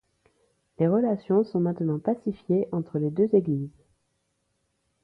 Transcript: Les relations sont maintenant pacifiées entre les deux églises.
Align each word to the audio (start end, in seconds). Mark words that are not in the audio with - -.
Les 0.79 0.87
relations 0.87 1.43
sont 1.43 1.59
maintenant 1.59 1.99
pacifiées 1.99 2.67
entre 2.71 2.97
les 2.97 3.11
deux 3.11 3.29
églises. 3.35 3.85